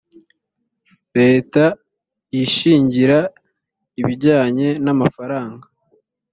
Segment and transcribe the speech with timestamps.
[1.17, 1.63] leta
[2.35, 3.19] yishingira
[4.01, 5.65] ibijyanye n’amafaranga